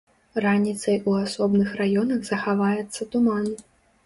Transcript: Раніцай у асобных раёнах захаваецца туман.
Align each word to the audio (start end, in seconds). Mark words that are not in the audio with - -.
Раніцай 0.45 0.97
у 1.11 1.13
асобных 1.25 1.69
раёнах 1.83 2.25
захаваецца 2.31 3.01
туман. 3.15 3.45